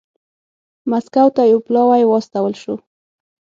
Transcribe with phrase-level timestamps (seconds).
[0.89, 2.73] مسکو ته یو پلاوی واستول شو